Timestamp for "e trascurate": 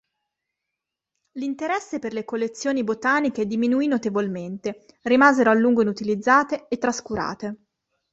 6.69-7.55